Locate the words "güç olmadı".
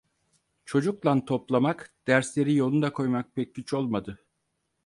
3.55-4.19